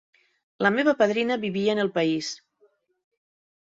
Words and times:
La 0.67 0.71
meva 0.77 0.95
padrina 1.03 1.39
vivia 1.45 1.79
en 1.79 1.85
el 1.87 1.95
país. 2.01 2.35